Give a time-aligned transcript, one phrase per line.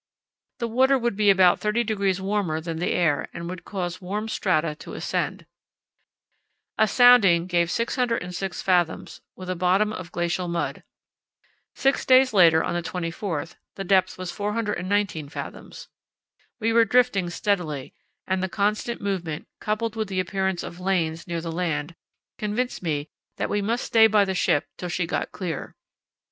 [0.57, 4.73] The water would be about 30° warmer than the air and would cause warmed strata
[4.77, 5.45] to ascend.
[6.79, 10.81] A sounding gave 606 fathoms, with a bottom of glacial mud.
[11.75, 15.87] Six days later, on the 24th, the depth was 419 fathoms.
[16.59, 17.93] We were drifting steadily,
[18.25, 21.93] and the constant movement, coupled with the appearance of lanes near the land,
[22.39, 23.07] convinced me
[23.37, 25.75] that we must stay by the ship till she got clear.